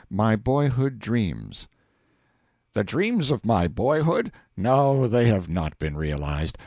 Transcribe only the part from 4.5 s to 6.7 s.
No, they have not been realised.